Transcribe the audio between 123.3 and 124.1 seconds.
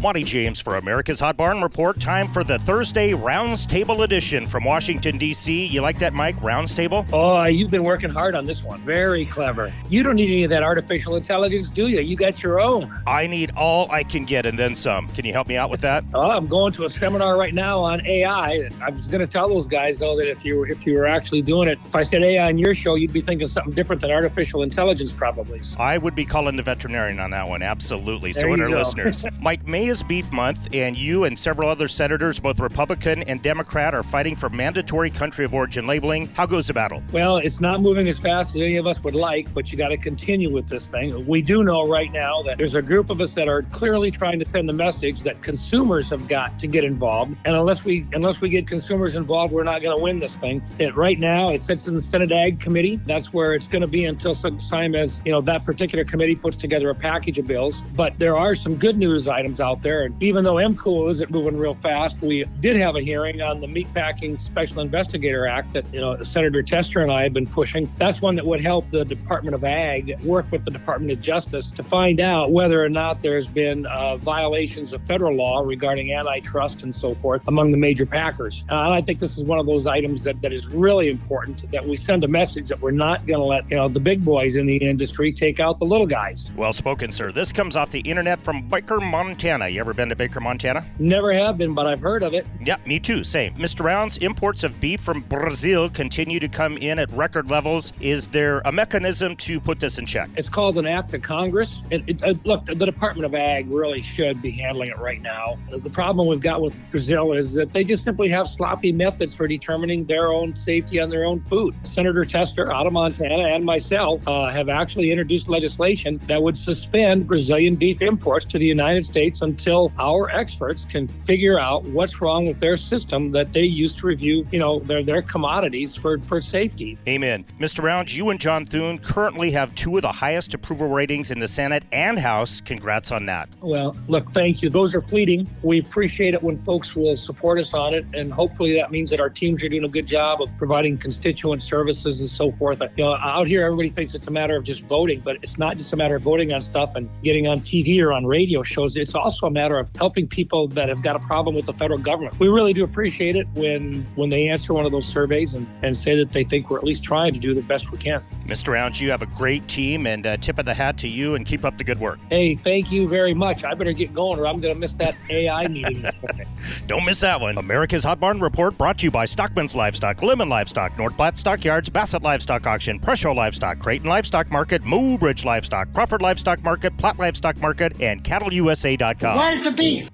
that they use to